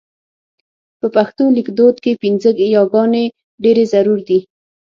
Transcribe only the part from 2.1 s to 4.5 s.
پينځه یې ګانې ډېرې ضرور دي.